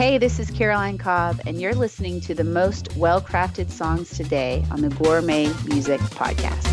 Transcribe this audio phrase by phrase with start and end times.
[0.00, 4.64] Hey, this is Caroline Cobb, and you're listening to the most well crafted songs today
[4.70, 6.64] on the Gourmet Music Podcast.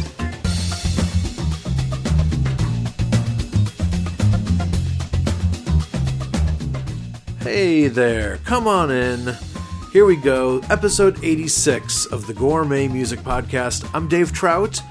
[7.41, 9.35] Hey there, come on in.
[9.91, 13.89] Here we go, episode 86 of the Gourmet Music Podcast.
[13.93, 14.81] I'm Dave Trout.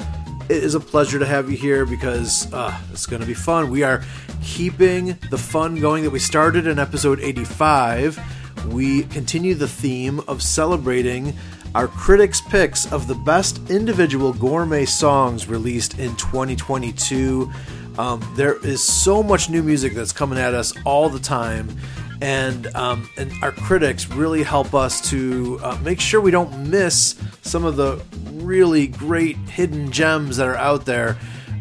[0.48, 3.68] It is a pleasure to have you here because uh, it's going to be fun.
[3.68, 4.04] We are
[4.44, 8.20] keeping the fun going that we started in episode 85.
[8.68, 11.34] We continue the theme of celebrating
[11.74, 17.50] our critics' picks of the best individual gourmet songs released in 2022.
[17.98, 21.76] Um, there is so much new music that's coming at us all the time
[22.20, 27.16] and um, and our critics really help us to uh, make sure we don't miss
[27.42, 28.02] some of the
[28.32, 31.16] really great hidden gems that are out there.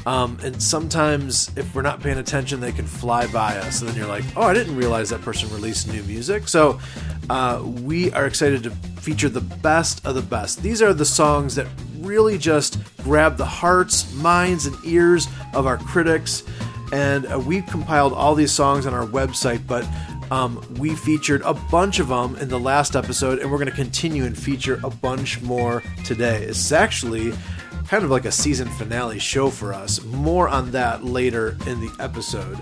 [0.06, 3.82] Um, and sometimes, if we're not paying attention, they can fly by us.
[3.82, 6.48] And then you're like, oh, I didn't realize that person released new music.
[6.48, 6.80] So,
[7.28, 8.70] uh, we are excited to
[9.02, 10.62] feature the best of the best.
[10.62, 11.66] These are the songs that
[12.00, 16.44] really just grab the hearts, minds, and ears of our critics.
[16.94, 19.88] And uh, we've compiled all these songs on our website, but
[20.32, 23.76] um, we featured a bunch of them in the last episode, and we're going to
[23.76, 26.44] continue and feature a bunch more today.
[26.44, 27.34] It's actually
[27.88, 30.04] kind of like a season finale show for us.
[30.06, 32.58] More on that later in the episode.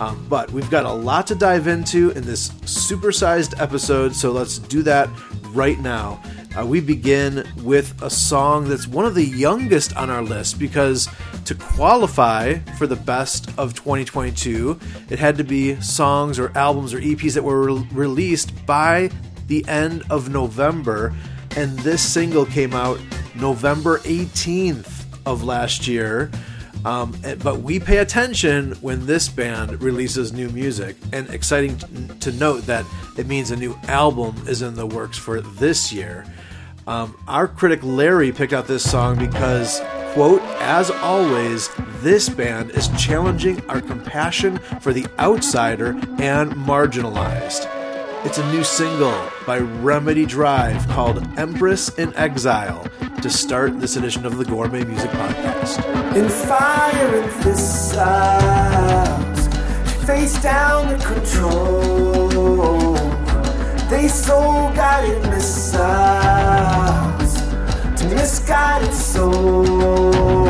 [0.00, 4.58] Um, but we've got a lot to dive into in this supersized episode, so let's
[4.58, 5.08] do that
[5.50, 6.22] right now.
[6.58, 11.08] Uh, we begin with a song that's one of the youngest on our list because
[11.44, 14.78] to qualify for the best of 2022,
[15.10, 19.10] it had to be songs or albums or EPs that were re- released by
[19.46, 21.14] the end of November.
[21.56, 23.00] And this single came out
[23.34, 26.30] November 18th of last year.
[26.84, 30.96] Um, but we pay attention when this band releases new music.
[31.12, 31.78] And exciting
[32.18, 32.84] to note that
[33.16, 36.24] it means a new album is in the works for this year.
[36.86, 39.80] Um, our critic Larry picked out this song because,
[40.14, 41.70] quote, as always,
[42.00, 47.68] this band is challenging our compassion for the outsider and marginalized.
[48.24, 52.84] It's a new single by Remedy Drive called Empress in Exile
[53.20, 55.84] to start this edition of the Gourmet Music Podcast.
[56.16, 57.96] In fire and thistles,
[60.04, 62.94] face down the control.
[63.88, 66.11] They so missiles to
[68.14, 70.41] misguided souls.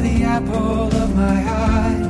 [0.00, 2.00] The apple of my eye.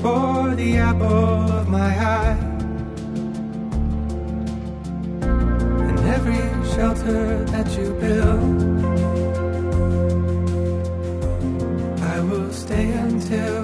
[0.00, 2.38] For the apple of my eye.
[5.88, 6.44] And every
[6.74, 8.84] shelter that you build,
[12.02, 13.63] I will stay until.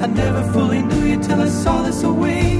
[0.00, 2.57] I never fully knew you till I saw this away.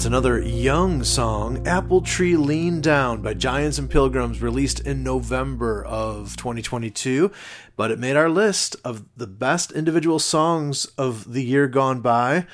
[0.00, 5.84] That's another young song, Apple Tree Lean Down by Giants and Pilgrims, released in November
[5.84, 7.30] of 2022.
[7.76, 12.46] But it made our list of the best individual songs of the year gone by.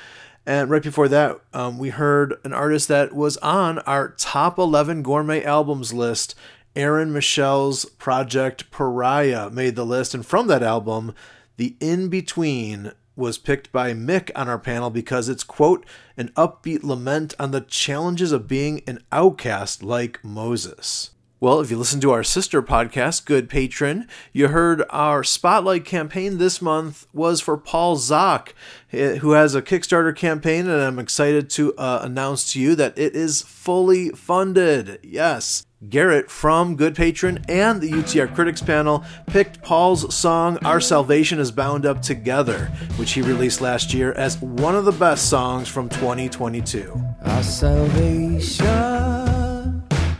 [0.45, 5.01] And right before that, um, we heard an artist that was on our top 11
[5.01, 6.35] gourmet albums list.
[6.75, 10.13] Aaron Michelle's project Pariah made the list.
[10.13, 11.15] And from that album,
[11.55, 16.83] The In Between was picked by Mick on our panel because it's, quote, an upbeat
[16.83, 21.11] lament on the challenges of being an outcast like Moses.
[21.39, 26.39] Well, if you listen to our sister podcast, Good Patron, you heard our spotlight campaign
[26.39, 28.55] this month was for Paul Zach,
[28.91, 32.97] eh, who has a Kickstarter campaign, and I'm excited to uh, announce to you that
[32.97, 34.97] it is fully funded.
[35.03, 35.66] Yes.
[35.87, 41.51] Garrett from Good Patron and the UTR Critics panel picked Paul's song Our Salvation is
[41.51, 45.87] Bound Up Together, which he released last year as one of the best songs from
[45.89, 46.99] 2022.
[47.21, 48.67] Our salvation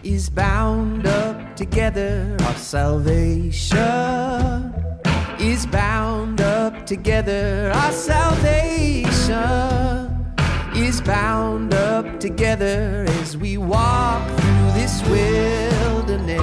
[0.03, 2.37] is bound up together.
[2.41, 3.79] Our salvation
[5.39, 7.71] is bound up together.
[7.73, 9.96] Our salvation
[10.77, 16.39] is bound up together as we walk through this wilderness.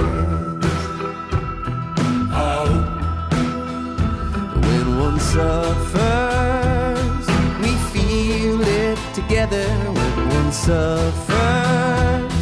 [2.31, 2.67] Oh.
[4.61, 5.85] When one suffers,
[7.61, 9.67] we feel it together.
[9.67, 12.33] When one suffers,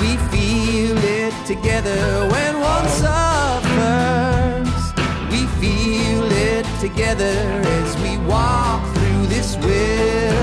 [0.00, 2.28] we feel it together.
[2.32, 4.70] When one suffers,
[5.30, 7.36] we feel it together
[7.78, 10.35] as we walk through this wilderness.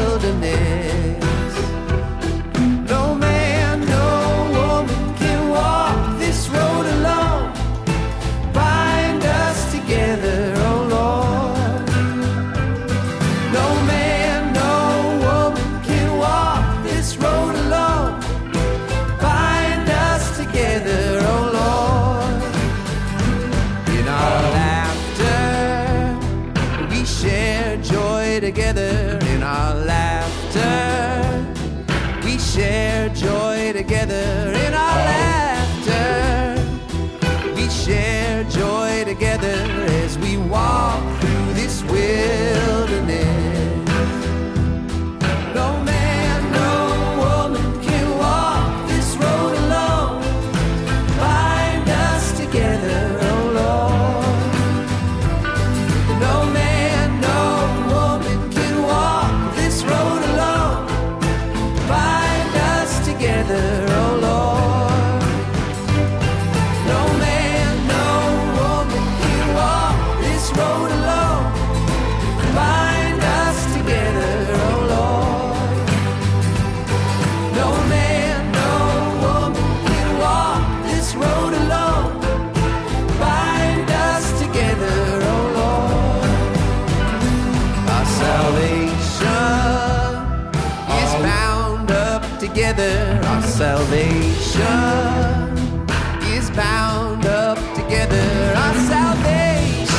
[94.53, 95.87] Salvation
[96.31, 98.53] is bound up together.
[98.55, 99.97] Our salvation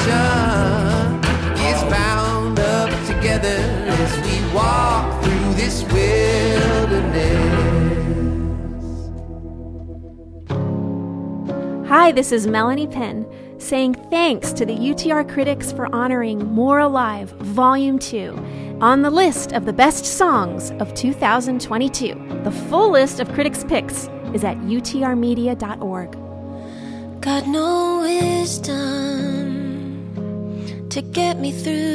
[1.58, 3.58] is bound up together
[3.88, 7.34] as we walk through this wilderness.
[11.88, 13.26] Hi, this is Melanie Penn
[13.58, 19.52] saying thanks to the UTR critics for honoring More Alive Volume 2 on the list
[19.52, 22.40] of the best songs of 2022.
[22.42, 26.10] The full list of critics' picks is at utrmedia.org.
[27.20, 28.84] Got no wisdom
[30.90, 31.94] to get me through.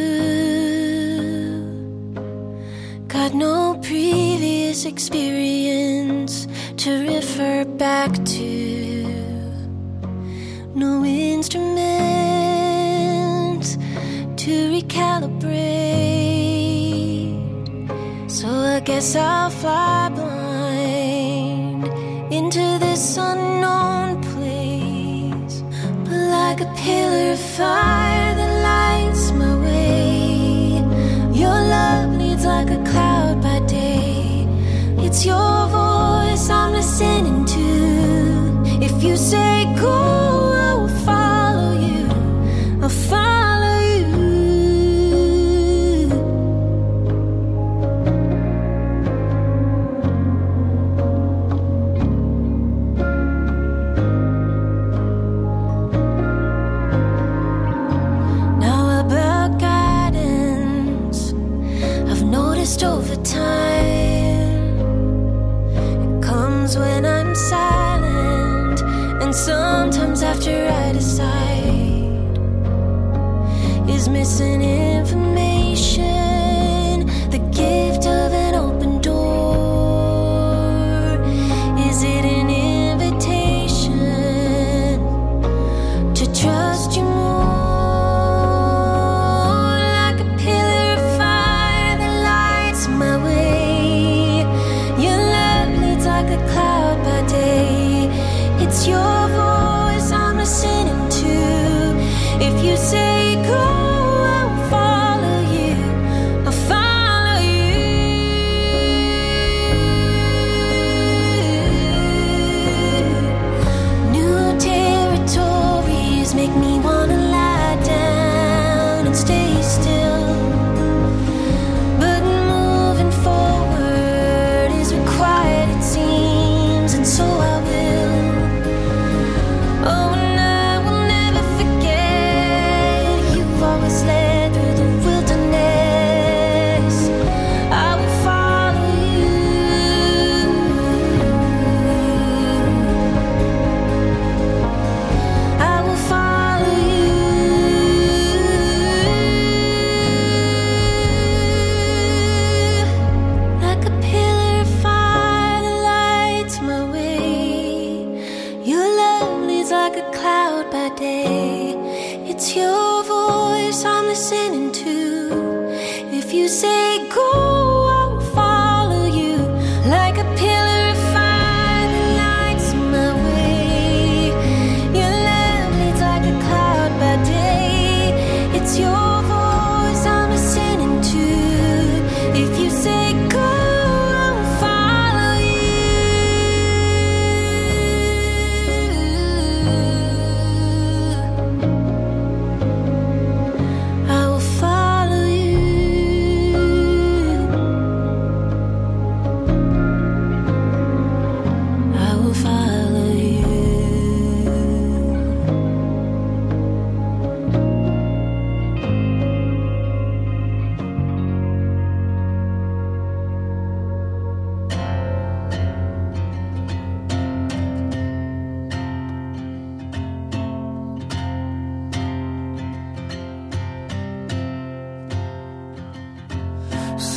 [3.08, 9.06] Got no previous experience to refer back to.
[10.74, 11.70] No instruments
[14.44, 15.60] to recalibrate.
[18.32, 20.09] So I guess I'll fly
[22.32, 25.64] into this unknown place.
[26.04, 30.76] But like a pillar of fire that lights my way,
[31.34, 34.48] your love leads like a cloud by day.
[35.00, 38.86] It's your voice I'm listening to.
[38.86, 39.49] If you say
[69.50, 72.38] sometimes after I decide
[73.90, 75.29] is missing information.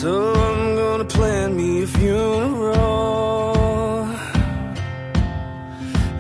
[0.03, 3.55] So I'm gonna plan me a funeral.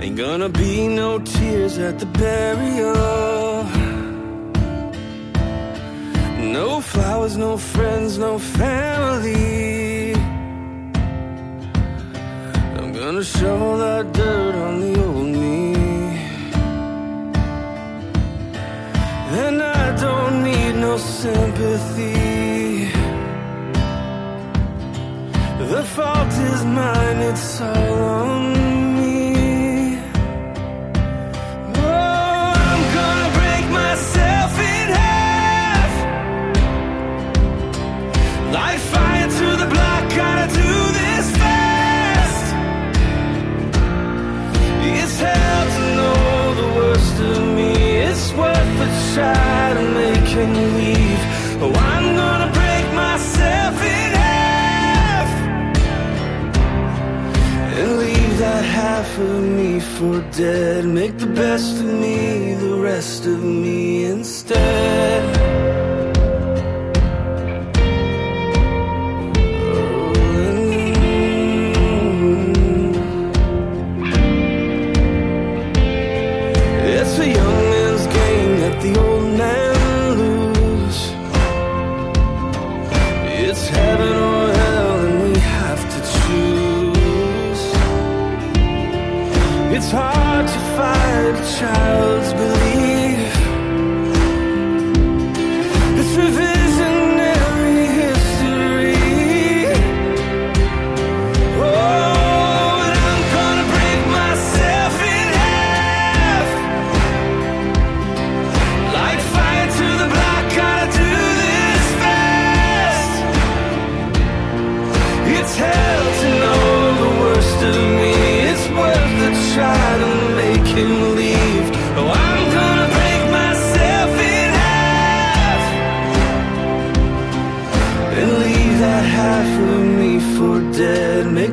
[0.00, 3.64] Ain't gonna be no tears at the burial.
[6.58, 10.14] No flowers, no friends, no family.
[12.78, 14.41] I'm gonna shovel that dirt
[27.62, 27.91] so
[60.32, 60.84] dead.
[60.84, 65.31] Make the best of me, the rest of me instead.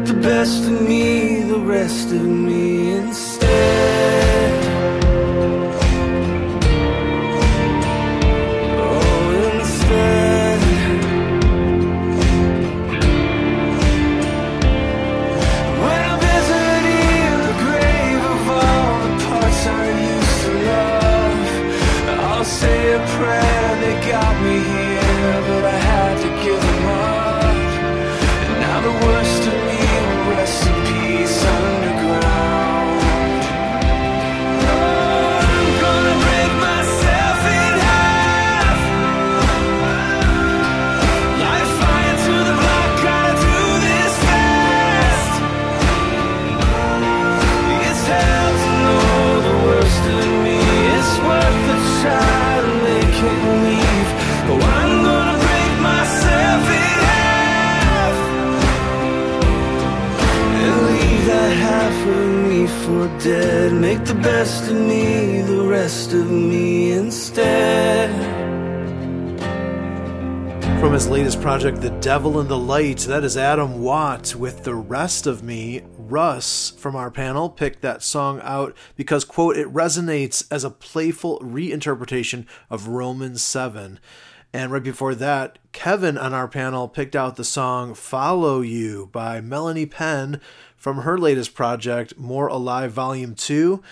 [0.09, 4.38] the best of me, the rest of me instead.
[63.19, 63.73] Dead.
[63.73, 68.09] Make the best of me, the rest of me instead.
[70.79, 74.75] From his latest project, The Devil in the Light, that is Adam Watt with The
[74.75, 75.83] Rest of Me.
[75.97, 81.39] Russ from our panel picked that song out because, quote, it resonates as a playful
[81.39, 83.99] reinterpretation of Romans 7.
[84.51, 89.41] And right before that, Kevin on our panel picked out the song Follow You by
[89.41, 90.41] Melanie Penn
[90.79, 93.83] from her latest project, More Alive Volume 2.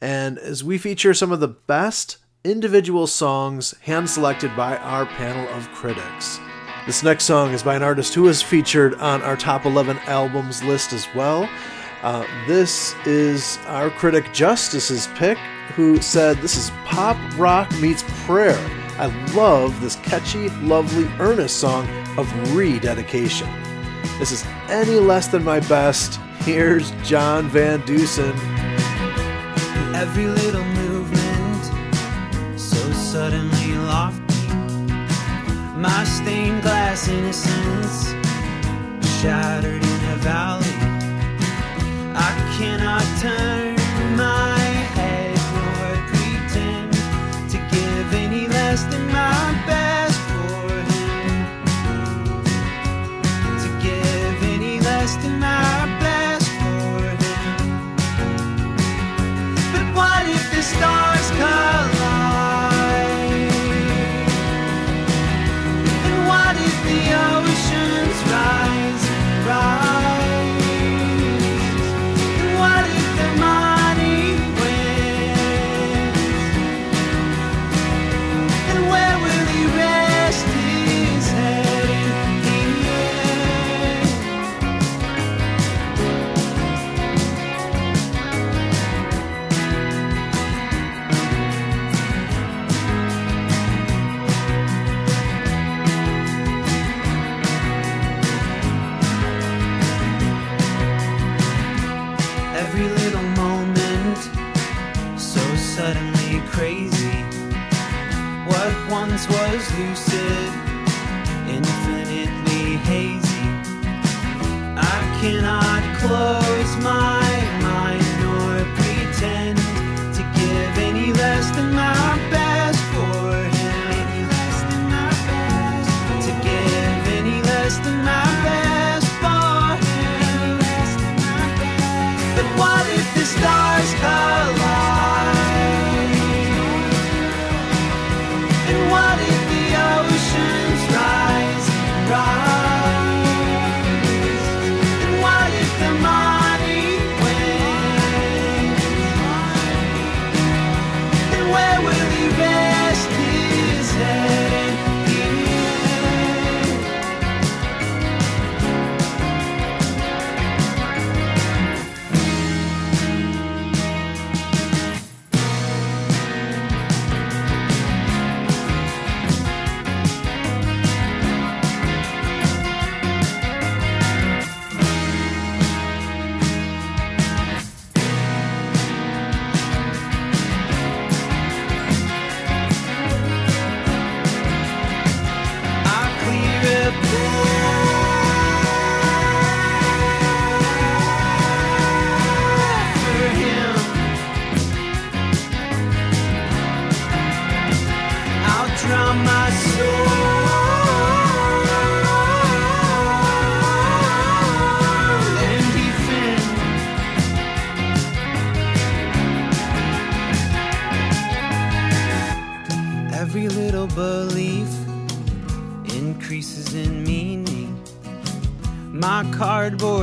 [0.00, 5.52] And as we feature some of the best individual songs hand selected by our panel
[5.54, 6.38] of critics.
[6.86, 10.62] This next song is by an artist who is featured on our top 11 albums
[10.62, 11.48] list as well.
[12.02, 15.38] Uh, this is our critic Justice's pick,
[15.74, 18.56] who said this is pop rock meets prayer.
[18.98, 23.48] I love this catchy, lovely, earnest song of rededication.
[24.18, 26.18] This is any less than my best.
[26.38, 28.32] Here's John Van Dusen.
[29.94, 31.64] Every little movement,
[32.58, 34.48] so suddenly lofty.
[35.76, 38.14] My stained glass innocence,
[39.20, 40.76] shattered in a valley.
[42.16, 43.74] I cannot turn
[44.16, 44.58] my
[44.96, 46.92] head nor pretend
[47.50, 49.06] to give any less than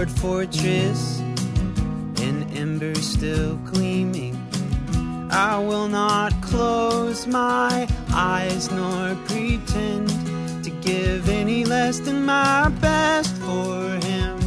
[0.09, 1.19] fortress,
[2.19, 4.35] an ember still gleaming.
[5.31, 10.09] I will not close my eyes nor pretend
[10.63, 14.39] to give any less than my best for him.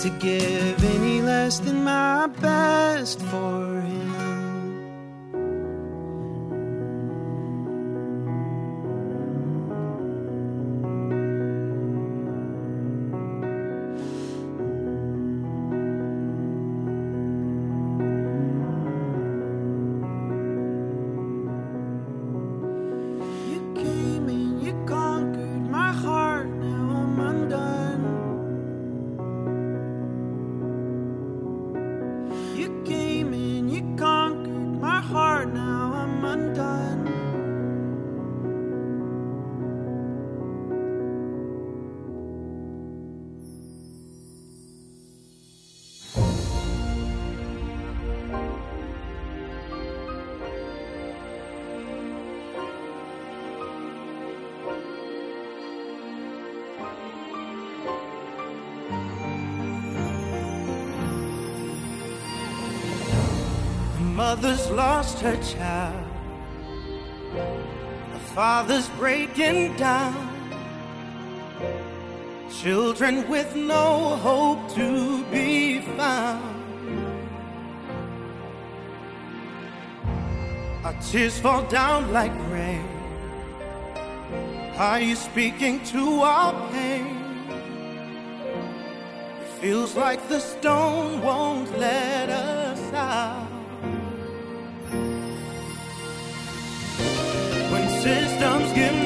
[0.00, 3.19] To give any less than my best
[65.00, 66.10] lost her child.
[68.12, 70.28] The father's breaking down.
[72.60, 76.54] Children with no hope to be found.
[80.84, 82.86] Our tears fall down like rain.
[84.76, 87.16] Are you speaking to our pain?
[89.40, 93.49] It feels like the stone won't let us out.
[98.02, 98.99] systems give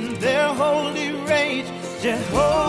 [0.00, 1.66] in their holy rage.
[2.02, 2.59] Jehovah.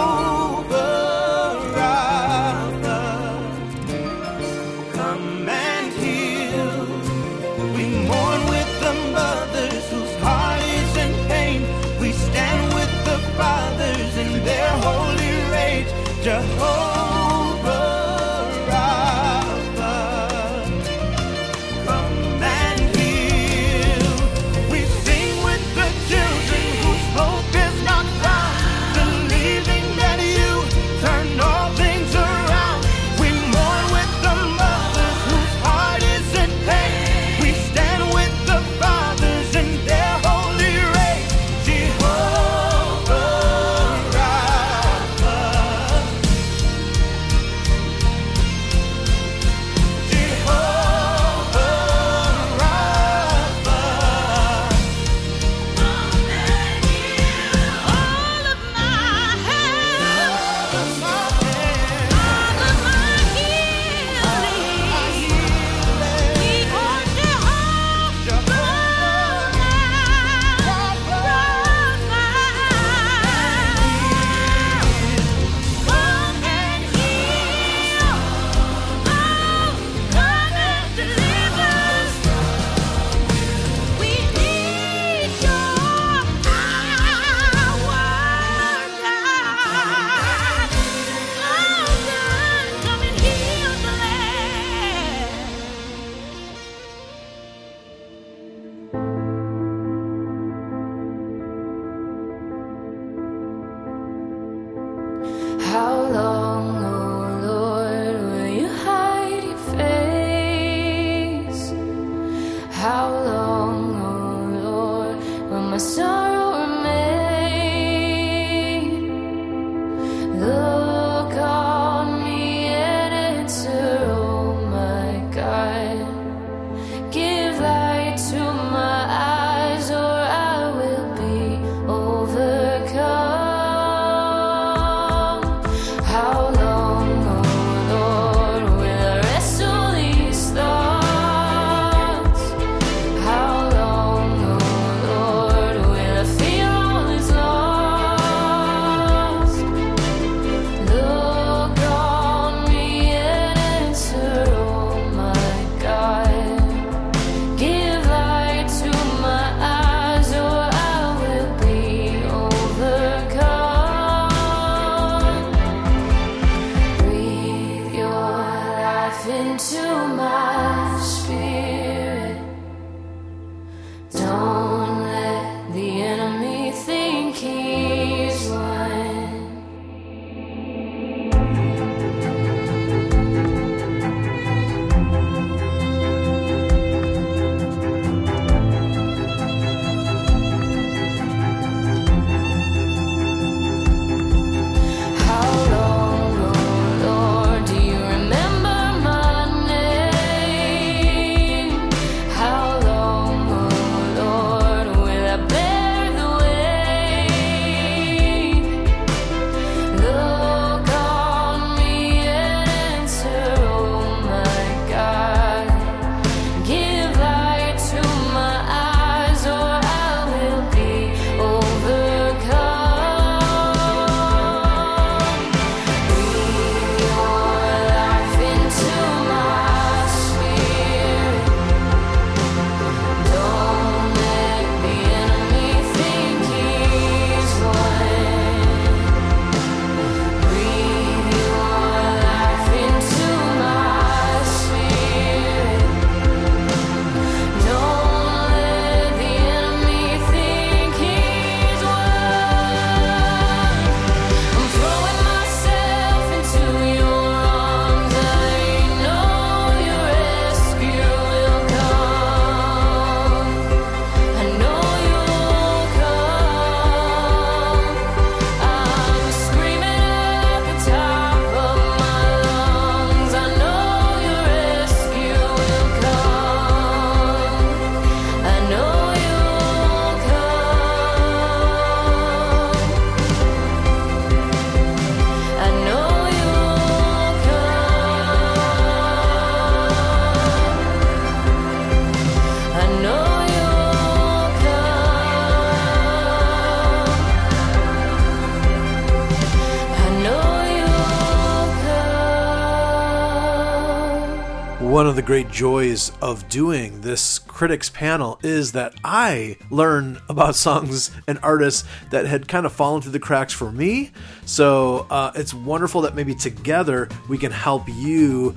[305.22, 311.38] The great joys of doing this critics panel is that I learn about songs and
[311.44, 314.10] artists that had kind of fallen through the cracks for me.
[314.48, 318.56] So uh, it's wonderful that maybe together we can help you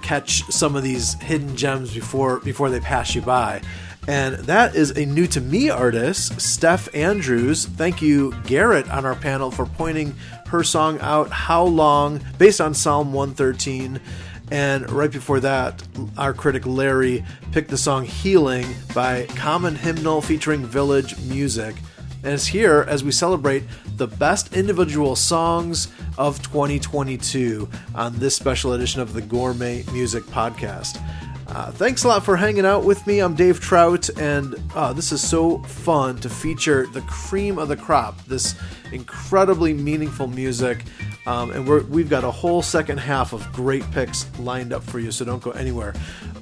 [0.00, 3.60] catch some of these hidden gems before before they pass you by.
[4.08, 7.66] And that is a new to me artist, Steph Andrews.
[7.66, 10.14] Thank you, Garrett, on our panel for pointing
[10.46, 14.00] her song out, How Long, based on Psalm 113.
[14.50, 15.82] And right before that,
[16.18, 21.74] our critic Larry picked the song Healing by Common Hymnal featuring Village Music.
[22.22, 23.64] And it's here as we celebrate
[23.96, 31.02] the best individual songs of 2022 on this special edition of the Gourmet Music Podcast.
[31.46, 33.20] Uh, thanks a lot for hanging out with me.
[33.20, 37.76] I'm Dave Trout, and uh, this is so fun to feature the cream of the
[37.76, 38.54] crop, this
[38.92, 40.84] incredibly meaningful music.
[41.26, 44.98] Um, and we're, we've got a whole second half of great picks lined up for
[44.98, 45.94] you, so don't go anywhere.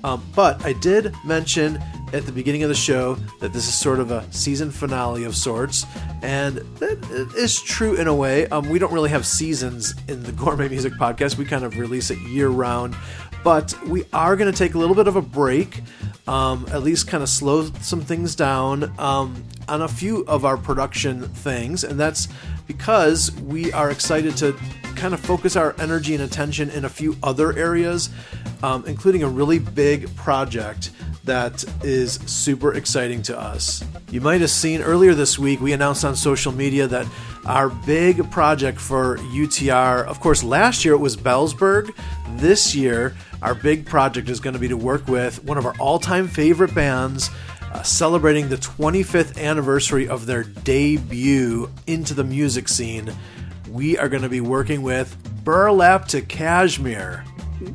[0.05, 1.82] Um, but I did mention
[2.12, 5.36] at the beginning of the show that this is sort of a season finale of
[5.36, 5.84] sorts,
[6.22, 6.98] and that
[7.36, 8.46] is true in a way.
[8.48, 12.11] Um, we don't really have seasons in the Gourmet Music Podcast, we kind of release
[12.11, 12.96] it year round.
[13.45, 15.82] But we are going to take a little bit of a break,
[16.28, 20.57] um, at least kind of slow some things down um, on a few of our
[20.57, 22.28] production things, and that's
[22.66, 24.53] because we are excited to
[24.95, 28.11] kind of focus our energy and attention in a few other areas,
[28.63, 30.91] um, including a really big project
[31.25, 33.85] that is super exciting to us.
[34.11, 37.07] You might have seen earlier this week, we announced on social media that
[37.45, 41.91] our big project for UTR, of course, last year it was Bellsburg.
[42.37, 45.75] This year, our big project is going to be to work with one of our
[45.79, 47.31] all time favorite bands.
[47.73, 53.11] Uh, celebrating the 25th anniversary of their debut into the music scene,
[53.71, 57.25] we are going to be working with Burlap to Cashmere.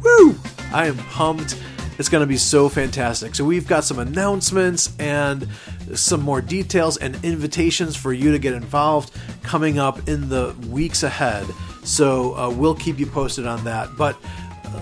[0.03, 0.35] Woo!
[0.73, 1.61] I am pumped.
[1.97, 3.33] It's going to be so fantastic.
[3.35, 5.47] So, we've got some announcements and
[5.95, 9.13] some more details and invitations for you to get involved
[9.43, 11.45] coming up in the weeks ahead.
[11.83, 13.89] So, uh, we'll keep you posted on that.
[13.97, 14.17] But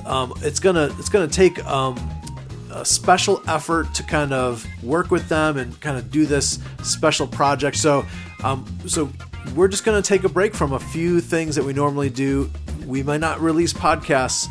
[0.06, 1.98] um, it's gonna it's gonna take um,
[2.76, 7.26] a special effort to kind of work with them and kind of do this special
[7.26, 7.78] project.
[7.78, 8.06] So,
[8.44, 9.10] um, so
[9.56, 12.52] we're just going to take a break from a few things that we normally do.
[12.86, 14.48] We might not release podcasts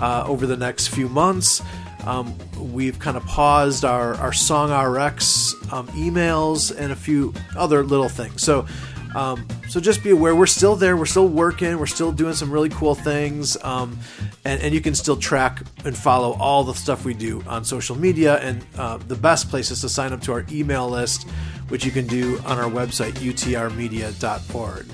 [0.00, 1.62] uh, over the next few months.
[2.06, 7.82] Um, we've kind of paused our, our Song RX um, emails and a few other
[7.84, 8.42] little things.
[8.42, 8.66] So,
[9.14, 12.50] Um, so just be aware, we're still there, we're still working, we're still doing some
[12.50, 13.98] really cool things, um,
[14.44, 17.96] and, and you can still track and follow all the stuff we do on social
[17.96, 18.36] media.
[18.36, 21.26] And uh, the best place is to sign up to our email list,
[21.70, 24.86] which you can do on our website, utrmedia.org.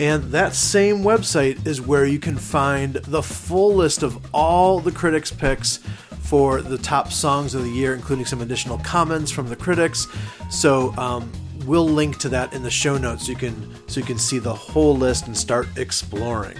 [0.00, 4.90] And that same website is where you can find the full list of all the
[4.90, 5.76] critics' picks
[6.22, 10.06] for the top songs of the year, including some additional comments from the critics.
[10.48, 11.30] So um,
[11.66, 14.38] we'll link to that in the show notes so you can so you can see
[14.38, 16.56] the whole list and start exploring.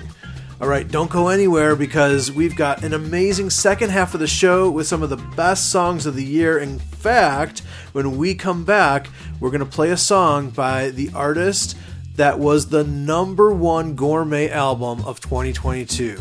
[0.61, 4.71] All right, don't go anywhere because we've got an amazing second half of the show
[4.71, 6.59] with some of the best songs of the year.
[6.59, 7.61] In fact,
[7.93, 9.09] when we come back,
[9.41, 11.79] we're going to play a song by the artist
[12.21, 16.21] that was the number one gourmet album of 2022.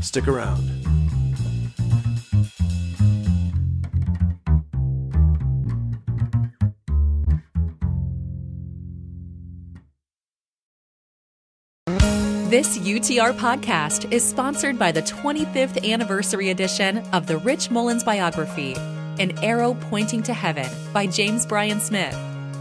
[0.00, 0.62] Stick around.
[12.48, 18.74] This UTR podcast is sponsored by the 25th anniversary edition of the Rich Mullins biography,
[19.18, 22.16] An Arrow Pointing to Heaven by James Bryan Smith.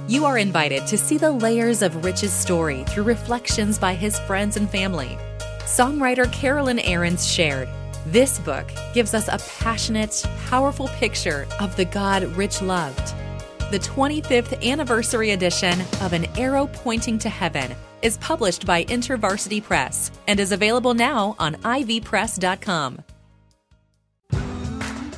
[0.08, 4.56] You are invited to see the layers of Rich's story through reflections by his friends
[4.56, 5.18] and family.
[5.62, 7.68] Songwriter Carolyn Arends shared,
[8.06, 13.16] This book gives us a passionate, powerful picture of the God Rich loved.
[13.72, 20.12] The 25th anniversary edition of An Arrow Pointing to Heaven is published by InterVarsity Press
[20.28, 23.00] and is available now on ivpress.com.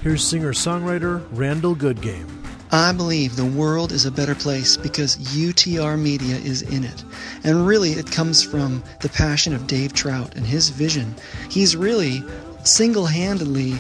[0.02, 2.37] Here's singer songwriter Randall Goodgame.
[2.72, 7.04] I believe the world is a better place because UTR Media is in it.
[7.44, 11.16] And really, it comes from the passion of Dave Trout and his vision.
[11.50, 12.24] He's really
[12.64, 13.76] single handedly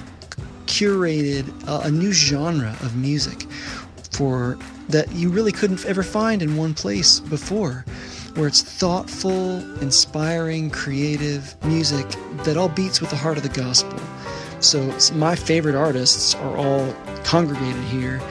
[0.65, 3.45] curated a, a new genre of music
[4.11, 4.57] for
[4.89, 7.85] that you really couldn't ever find in one place before
[8.37, 12.05] where it's thoughtful, inspiring, creative music
[12.43, 13.99] that all beats with the heart of the gospel.
[14.59, 18.21] So my favorite artists are all congregated here,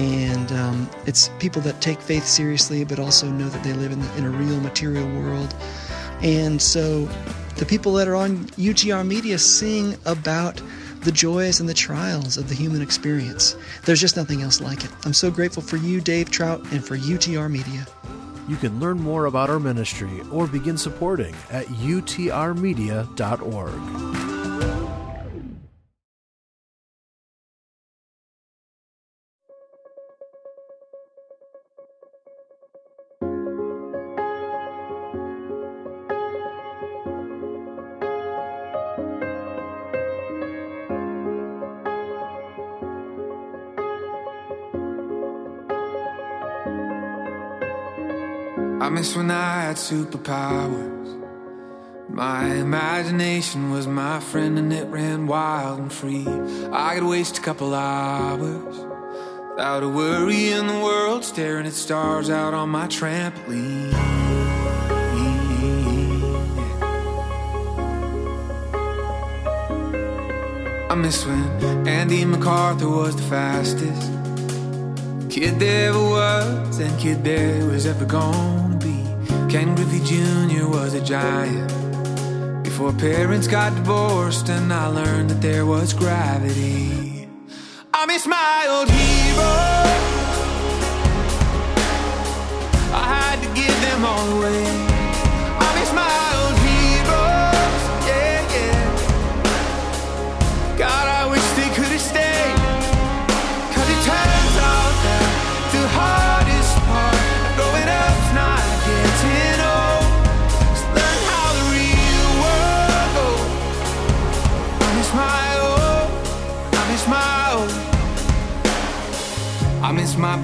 [0.00, 4.00] and um, it's people that take faith seriously, but also know that they live in,
[4.16, 5.54] in a real material world.
[6.22, 7.04] And so
[7.56, 10.62] the people that are on UTR Media sing about
[11.02, 13.56] the joys and the trials of the human experience.
[13.84, 14.90] There's just nothing else like it.
[15.04, 17.86] I'm so grateful for you, Dave Trout, and for UTR Media.
[18.48, 24.39] You can learn more about our ministry or begin supporting at utrmedia.org.
[48.80, 51.28] I miss when I had superpowers.
[52.08, 56.26] My imagination was my friend and it ran wild and free.
[56.72, 58.78] I could waste a couple hours
[59.50, 63.92] without a worry in the world, staring at stars out on my trampoline.
[70.88, 74.19] I miss when Andy MacArthur was the fastest.
[75.30, 79.04] Kid there was, and kid there was ever gonna be.
[79.48, 80.66] Ken Griffey Jr.
[80.66, 81.70] was a giant.
[82.64, 87.28] Before parents got divorced, and I learned that there was gravity.
[87.94, 89.52] I miss my old hero.
[92.92, 94.69] I had to give them all away.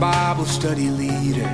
[0.01, 1.49] Bible study leader.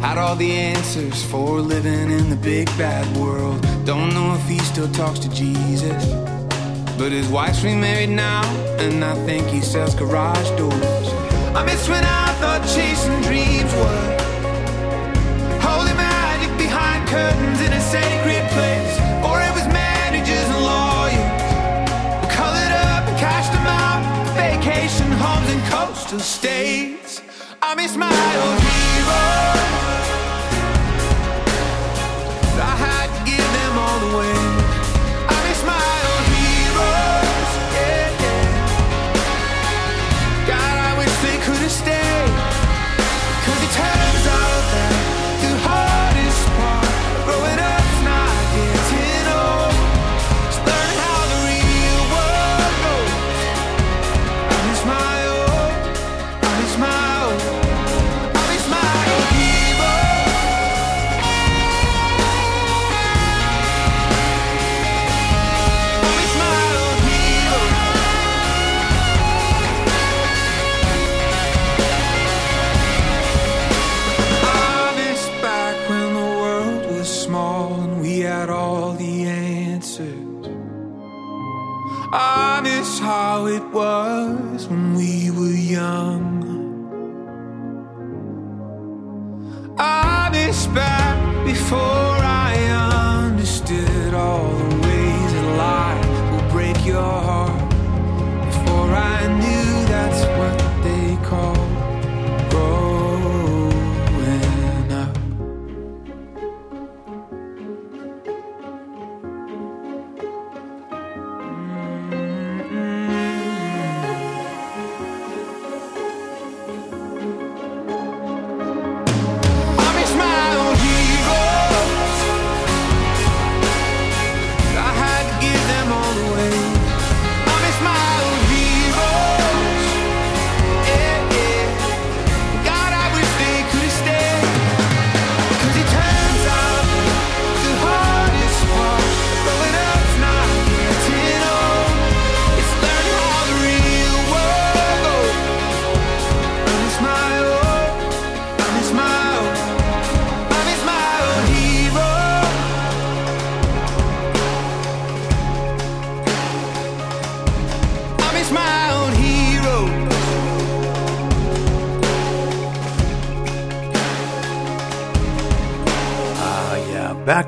[0.00, 3.60] Had all the answers for living in the big bad world.
[3.84, 6.04] Don't know if he still talks to Jesus.
[6.98, 8.42] But his wife's remarried now,
[8.78, 11.08] and I think he sells garage doors.
[11.54, 14.24] I miss when I thought chasing dreams was
[15.62, 18.73] holy magic behind curtains in a sacred place.
[26.14, 27.22] Coastal states.
[27.62, 28.63] I miss my old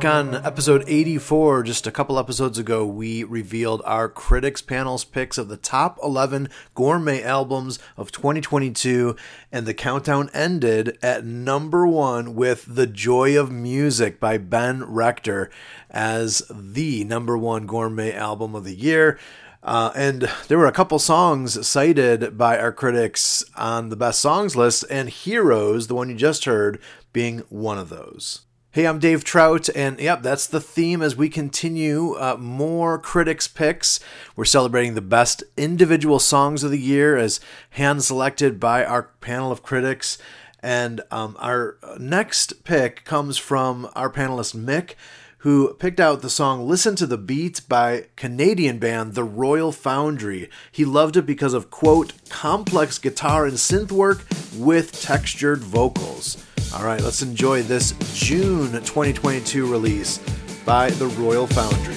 [0.06, 5.48] on episode 84, just a couple episodes ago, we revealed our critics panels picks of
[5.48, 9.16] the top 11 gourmet albums of 2022,
[9.50, 15.50] and the countdown ended at number one with The Joy of Music by Ben Rector
[15.90, 19.18] as the number one gourmet album of the year.
[19.62, 24.54] Uh, and there were a couple songs cited by our critics on the best songs
[24.54, 26.80] list, and Heroes, the one you just heard,
[27.12, 28.45] being one of those.
[28.76, 33.48] Hey, I'm Dave Trout, and yep, that's the theme as we continue uh, more critics'
[33.48, 34.00] picks.
[34.36, 39.50] We're celebrating the best individual songs of the year as hand selected by our panel
[39.50, 40.18] of critics.
[40.62, 44.92] And um, our next pick comes from our panelist Mick,
[45.38, 50.50] who picked out the song Listen to the Beat by Canadian band The Royal Foundry.
[50.70, 56.36] He loved it because of, quote, complex guitar and synth work with textured vocals.
[56.76, 60.18] All right, let's enjoy this June 2022 release
[60.66, 61.96] by The Royal Foundry.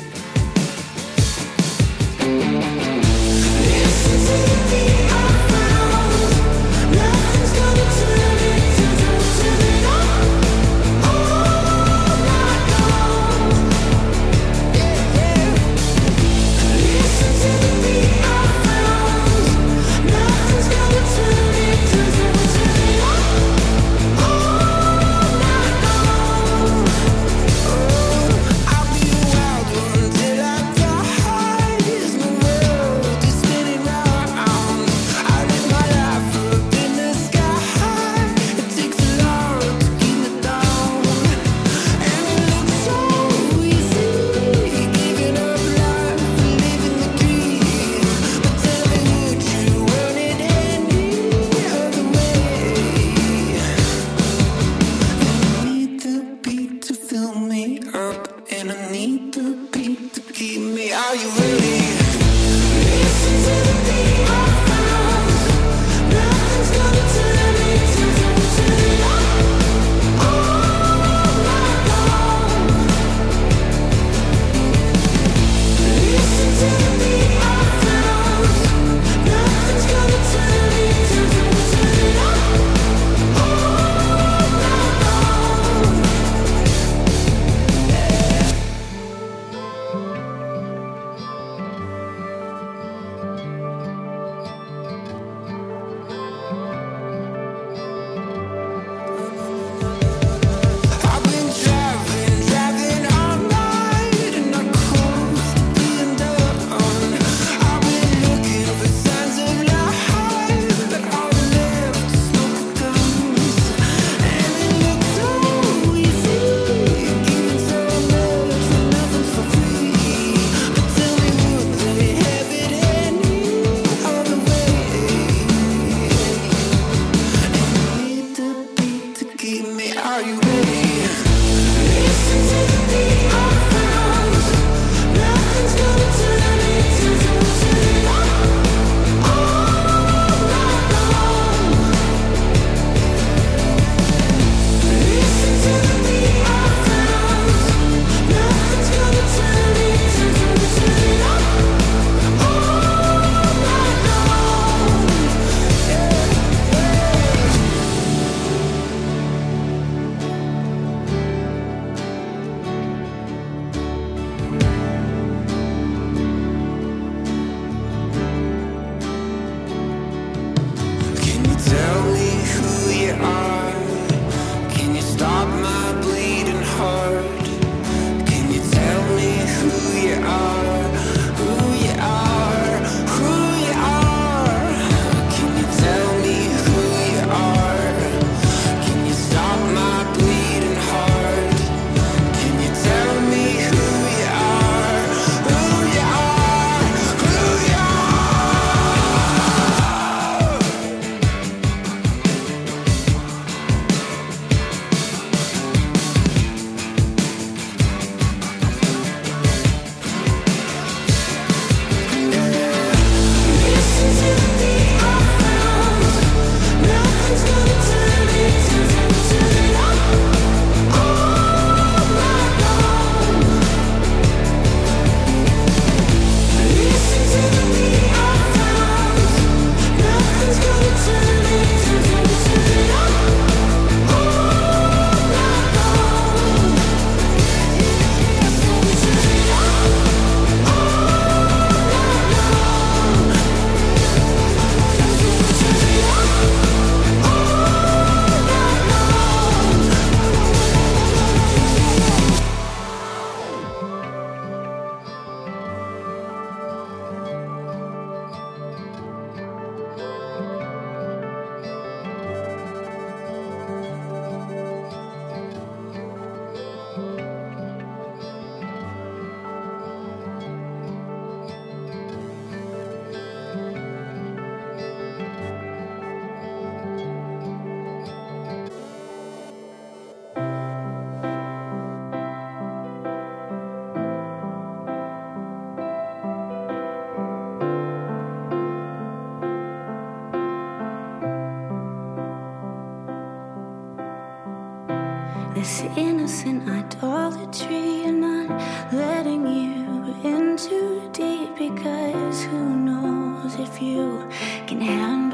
[295.97, 298.49] innocent idolatry and not
[298.93, 304.27] letting you in too deep because who knows if you
[304.67, 305.28] can handle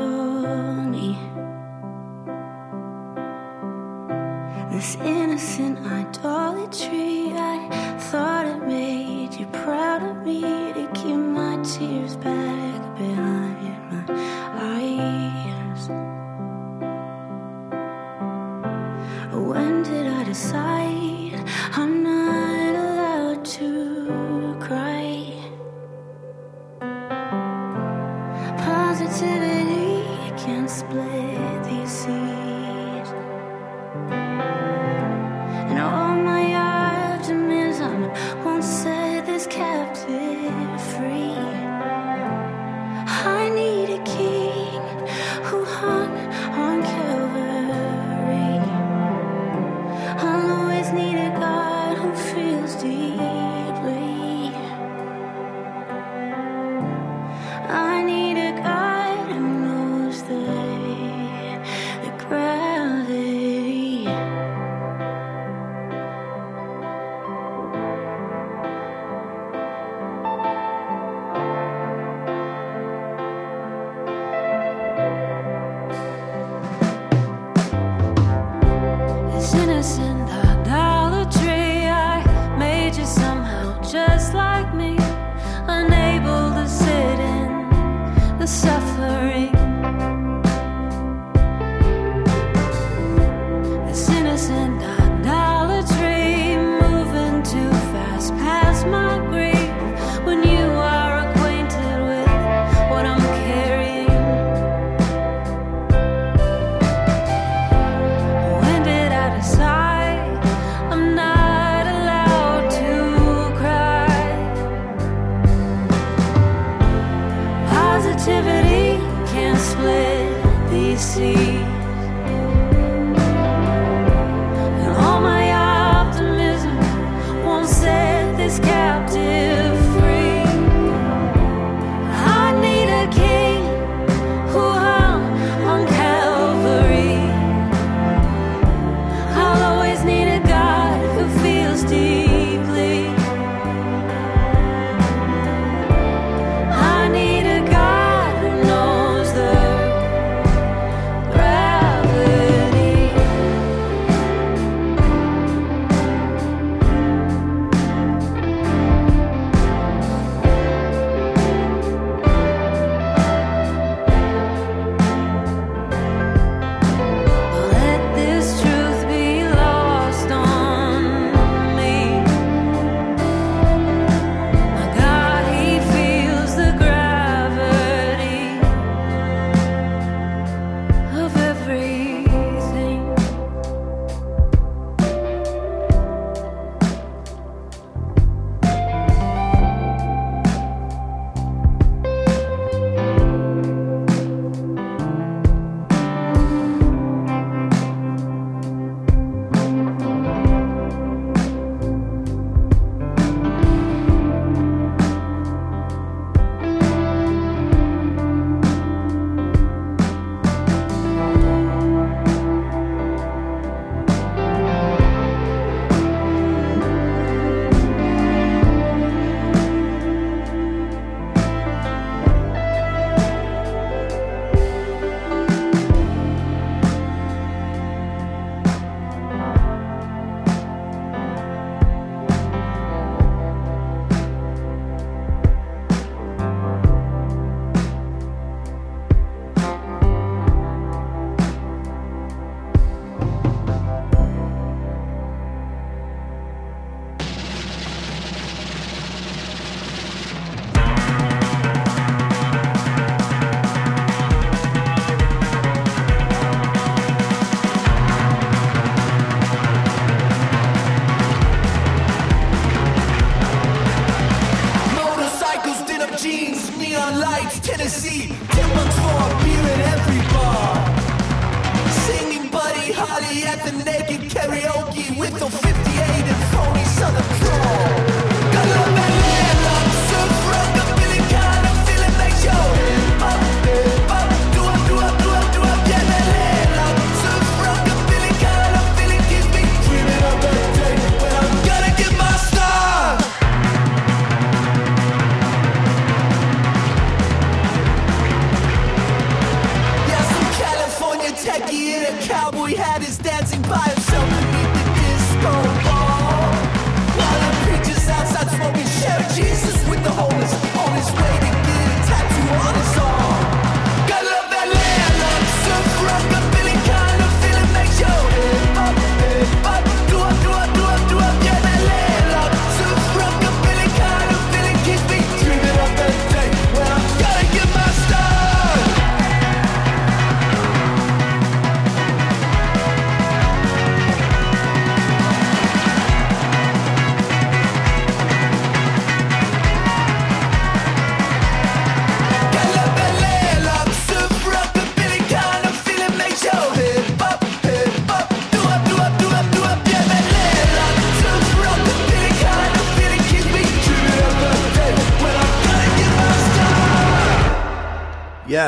[274.46, 275.65] karaoke with the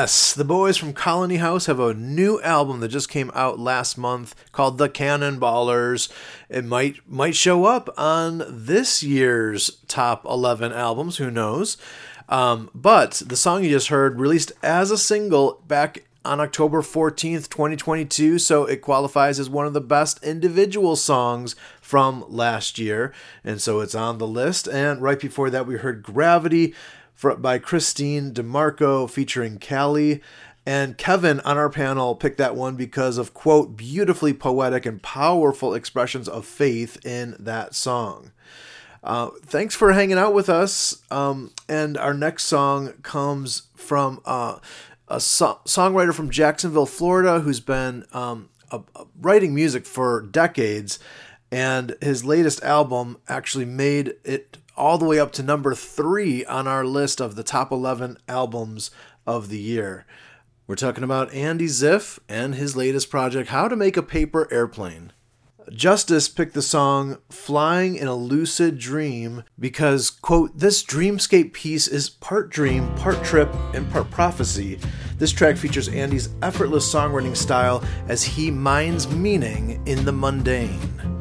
[0.00, 3.98] Yes, the boys from Colony House have a new album that just came out last
[3.98, 6.08] month called The Cannonballers.
[6.48, 11.78] It might might show up on this year's top 11 albums, who knows.
[12.28, 17.48] Um, but the song you just heard released as a single back on October 14th,
[17.48, 23.60] 2022, so it qualifies as one of the best individual songs from last year, and
[23.60, 24.68] so it's on the list.
[24.68, 26.72] And right before that, we heard Gravity
[27.20, 30.20] by Christine DeMarco featuring Callie.
[30.64, 35.72] And Kevin on our panel picked that one because of, quote, beautifully poetic and powerful
[35.74, 38.32] expressions of faith in that song.
[39.02, 41.02] Uh, thanks for hanging out with us.
[41.10, 44.58] Um, and our next song comes from uh,
[45.08, 48.50] a so- songwriter from Jacksonville, Florida, who's been um,
[49.18, 50.98] writing music for decades.
[51.50, 56.68] And his latest album actually made it all the way up to number three on
[56.68, 58.90] our list of the top 11 albums
[59.26, 60.06] of the year.
[60.66, 65.12] We're talking about Andy Zipf and his latest project, How to Make a Paper Airplane.
[65.70, 72.08] Justice picked the song Flying in a Lucid Dream because, quote, this dreamscape piece is
[72.08, 74.78] part dream, part trip, and part prophecy.
[75.18, 81.17] This track features Andy's effortless songwriting style as he mines meaning in the mundane.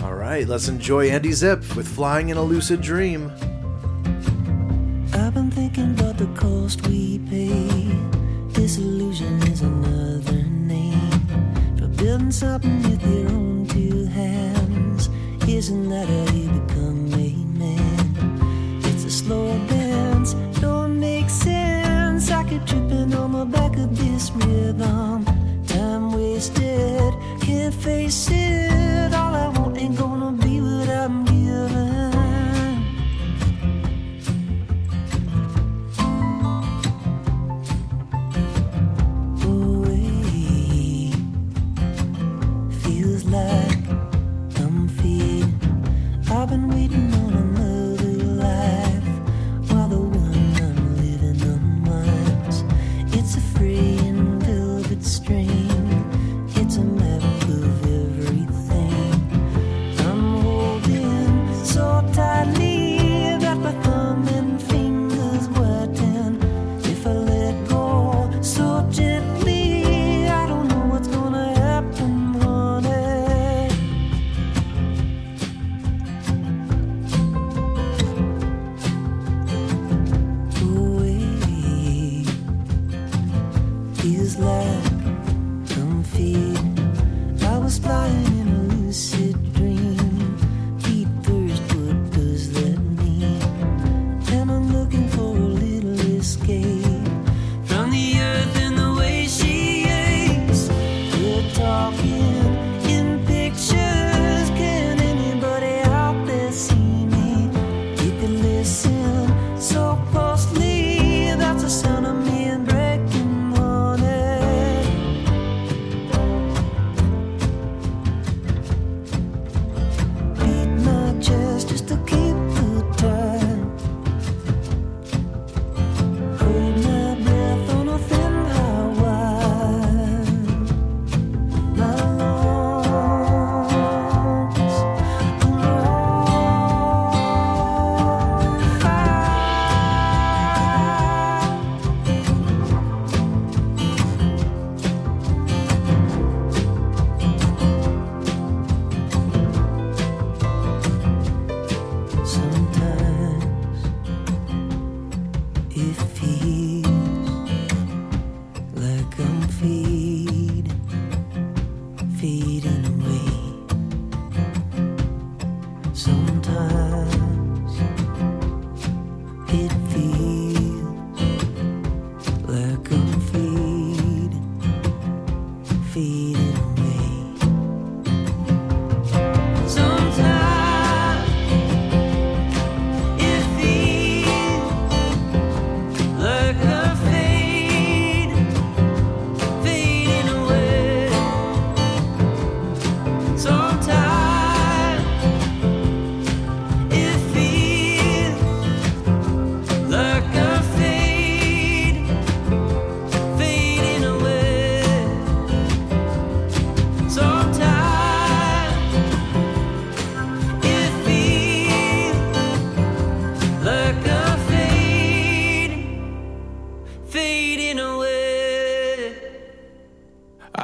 [0.00, 3.32] All right, let's enjoy Andy Zipf with Flying in a Lucid Dream.
[5.12, 7.90] I've been thinking about the cost we pay.
[8.52, 11.26] Disillusion is another name
[11.76, 15.08] for building something with your own two hands.
[15.48, 18.80] Isn't that how you become a man?
[18.84, 22.30] It's a slow dance, don't make sense.
[22.30, 25.24] I keep tripping on the back of this rhythm.
[25.66, 29.12] Time wasted, can't face it.
[29.12, 29.57] All I
[29.88, 30.27] ain't gonna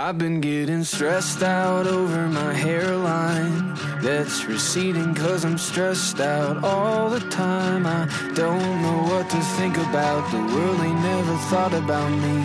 [0.07, 7.09] I've been getting stressed out over my hairline that's receding cause I'm stressed out all
[7.09, 7.87] the time.
[7.87, 10.31] I don't know what to think about.
[10.31, 12.37] The world ain't never thought about me.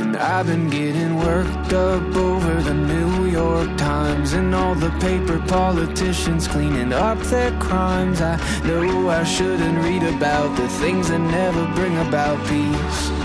[0.00, 5.38] And I've been getting worked up over the New York Times and all the paper
[5.46, 8.22] politicians cleaning up their crimes.
[8.22, 13.15] I know I shouldn't read about the things that never bring about peace.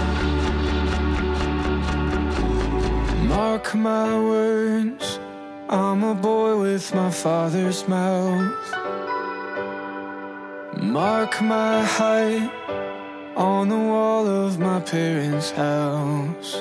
[3.71, 5.19] Mark my words,
[5.69, 8.51] I'm a boy with my father's mouth.
[10.77, 12.51] Mark my height
[13.37, 16.55] on the wall of my parents' house.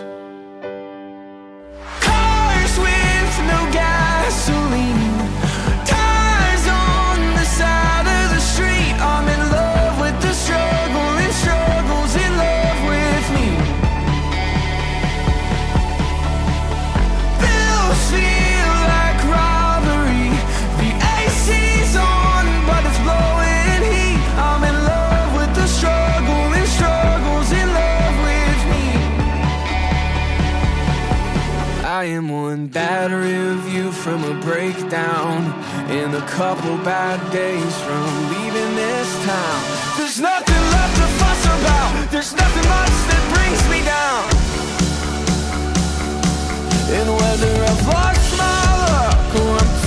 [1.98, 5.09] Cars with no gasoline,
[32.01, 35.53] I am one bad review from a breakdown
[35.92, 39.61] and a couple bad days from leaving this town.
[39.98, 42.11] There's nothing left to fuss about.
[42.11, 44.24] There's nothing much that brings me down.
[46.96, 49.80] And whether I've lost my luck or I'm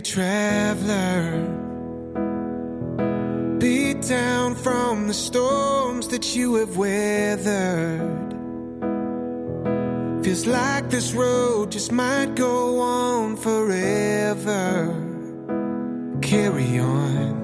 [0.00, 1.46] traveler,
[3.58, 8.30] beat down from the storms that you have weathered.
[10.24, 14.94] Feels like this road just might go on forever.
[16.22, 17.36] Carry on,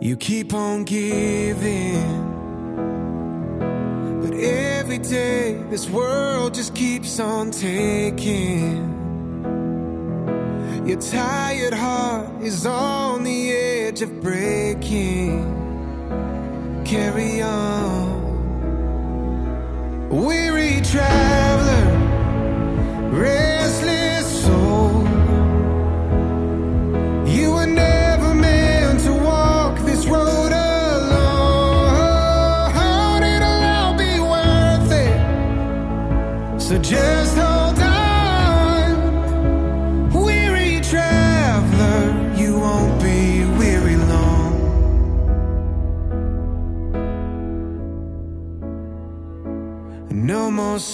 [0.00, 2.30] you keep on giving.
[4.22, 8.91] But every day, this world just keeps on taking.
[10.84, 15.44] Your tired heart is on the edge of breaking.
[16.84, 18.20] Carry on.
[20.10, 21.91] Weary traveler.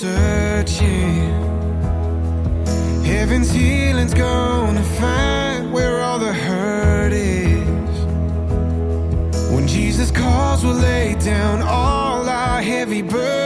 [0.00, 1.28] searching.
[3.04, 7.96] Heaven's healing's gonna find where all the hurt is.
[9.52, 13.37] When Jesus calls, we'll lay down all our heavy burdens.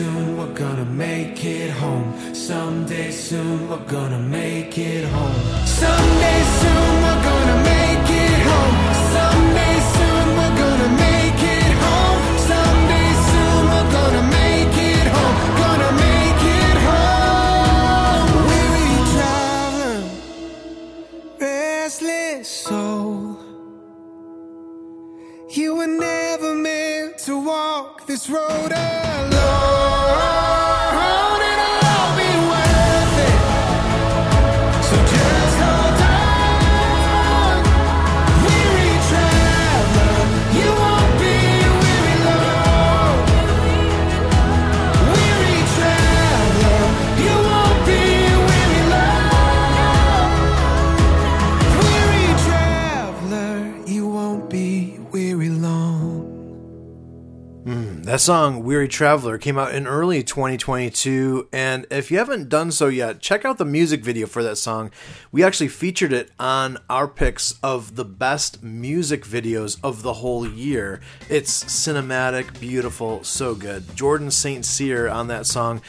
[0.00, 2.10] Soon we're gonna make it home.
[2.34, 5.34] Someday soon we're gonna make it home.
[5.66, 8.76] Someday soon we're gonna make it home.
[9.16, 12.20] Someday soon we're gonna make it home.
[12.52, 15.36] Someday soon we're gonna make it home.
[15.64, 18.30] Gonna make it home.
[18.50, 20.00] Weary traveler
[21.40, 23.36] restless soul.
[25.58, 28.99] You were never meant to walk this road alone.
[58.20, 61.48] Song, Weary Traveler, came out in early 2022.
[61.54, 64.90] And if you haven't done so yet, check out the music video for that song.
[65.32, 70.46] We actually featured it on our picks of the best music videos of the whole
[70.46, 71.00] year.
[71.30, 73.96] It's cinematic, beautiful, so good.
[73.96, 74.66] Jordan St.
[74.66, 75.80] Cyr on that song.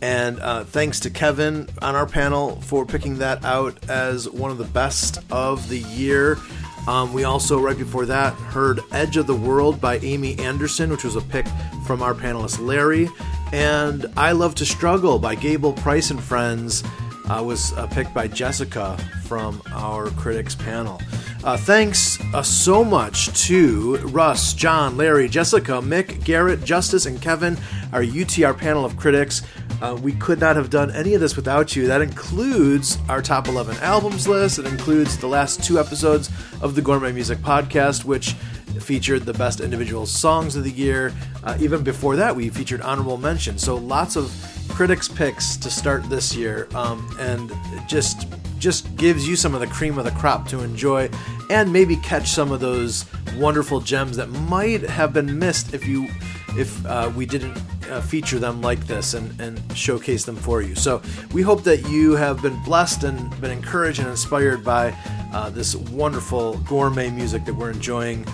[0.00, 4.56] And uh, thanks to Kevin on our panel for picking that out as one of
[4.56, 6.38] the best of the year.
[6.86, 11.04] Um, we also, right before that, heard Edge of the World by Amy Anderson, which
[11.04, 11.46] was a pick
[11.86, 13.08] from our panelist Larry.
[13.52, 16.82] And I Love to Struggle by Gable Price and Friends
[17.28, 21.00] uh, was uh, picked by Jessica from our critics panel.
[21.42, 27.58] Uh, thanks uh, so much to Russ, John, Larry, Jessica, Mick, Garrett, Justice, and Kevin,
[27.92, 29.42] our UTR panel of critics.
[29.82, 31.86] Uh, we could not have done any of this without you.
[31.86, 34.58] That includes our top 11 albums list.
[34.58, 36.30] It includes the last two episodes
[36.60, 38.34] of the Gourmet Music Podcast, which
[38.80, 41.12] featured the best individual songs of the year.
[41.42, 43.58] Uh, even before that, we featured honorable mention.
[43.58, 44.32] So lots of
[44.68, 47.52] critics picks to start this year, um, and
[47.88, 48.26] just
[48.58, 51.10] just gives you some of the cream of the crop to enjoy,
[51.50, 53.04] and maybe catch some of those
[53.36, 56.08] wonderful gems that might have been missed if you
[56.56, 57.56] if uh, we didn't
[57.90, 60.74] uh, feature them like this and, and showcase them for you.
[60.74, 61.02] So
[61.32, 64.96] we hope that you have been blessed and been encouraged and inspired by
[65.32, 68.26] uh, this wonderful gourmet music that we're enjoying.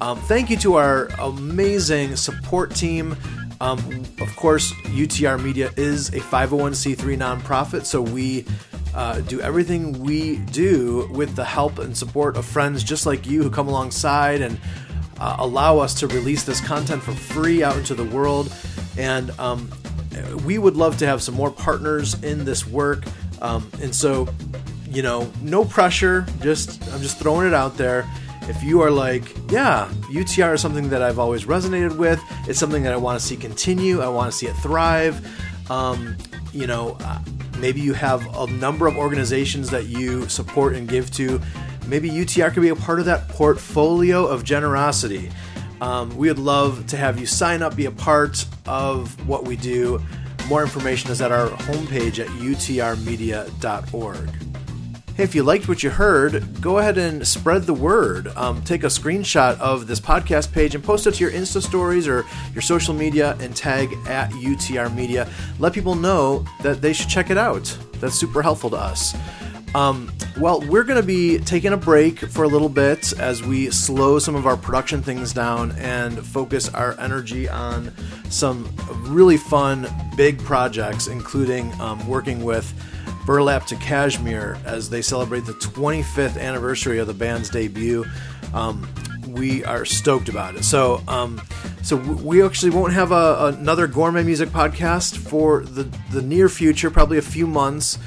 [0.00, 3.16] Um, thank you to our amazing support team.
[3.60, 3.78] Um,
[4.20, 8.44] of course, UTR Media is a 501c3 nonprofit, so we
[8.94, 13.42] uh, do everything we do with the help and support of friends just like you
[13.42, 14.58] who come alongside and
[15.18, 18.52] uh, allow us to release this content for free out into the world.
[18.98, 19.70] And um,
[20.44, 23.04] we would love to have some more partners in this work.
[23.42, 24.28] Um, and so,
[24.88, 26.26] you know, no pressure.
[26.40, 28.08] Just I'm just throwing it out there.
[28.42, 32.22] If you are like, yeah, UTR is something that I've always resonated with.
[32.46, 34.00] It's something that I want to see continue.
[34.00, 35.26] I want to see it thrive.
[35.70, 36.16] Um,
[36.52, 37.18] you know, uh,
[37.58, 41.40] maybe you have a number of organizations that you support and give to.
[41.86, 45.30] Maybe UTR could be a part of that portfolio of generosity.
[45.80, 49.56] Um, we would love to have you sign up, be a part of what we
[49.56, 50.02] do.
[50.48, 54.30] More information is at our homepage at utrmedia.org.
[55.16, 58.26] Hey, if you liked what you heard, go ahead and spread the word.
[58.36, 62.06] Um, take a screenshot of this podcast page and post it to your Insta stories
[62.06, 65.26] or your social media and tag at UTR Media.
[65.58, 67.64] Let people know that they should check it out.
[67.94, 69.16] That's super helpful to us.
[69.74, 73.70] Um, well, we're going to be taking a break for a little bit as we
[73.70, 77.92] slow some of our production things down and focus our energy on
[78.30, 78.70] some
[79.06, 79.86] really fun,
[80.16, 82.72] big projects, including um, working with
[83.26, 88.04] Burlap to Cashmere as they celebrate the 25th anniversary of the band's debut.
[88.54, 88.88] Um,
[89.28, 90.64] we are stoked about it.
[90.64, 91.42] So, um,
[91.82, 96.90] so we actually won't have a, another gourmet music podcast for the the near future,
[96.90, 97.98] probably a few months.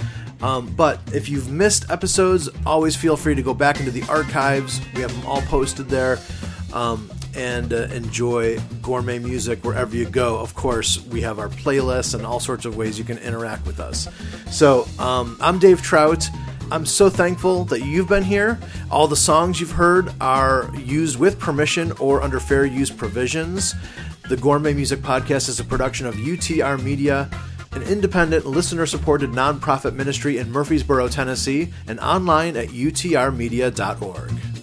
[0.42, 4.82] Um, but if you've missed episodes, always feel free to go back into the archives.
[4.96, 6.20] We have them all posted there.
[6.74, 10.40] Um, and uh, enjoy gourmet music wherever you go.
[10.40, 13.80] Of course, we have our playlists and all sorts of ways you can interact with
[13.80, 14.08] us.
[14.50, 16.28] So, um, I'm Dave Trout.
[16.72, 18.60] I'm so thankful that you've been here.
[18.92, 23.74] All the songs you've heard are used with permission or under fair use provisions.
[24.30, 27.30] The Gourmet Music Podcast is a production of UTR Media,
[27.72, 34.59] an independent, listener supported nonprofit ministry in Murfreesboro, Tennessee, and online at utrmedia.org.